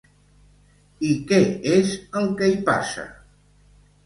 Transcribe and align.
I 1.09 1.11
què 1.31 1.39
és 1.75 1.93
el 2.23 2.33
que 2.41 2.49
hi 2.53 2.57
passa? 2.71 3.05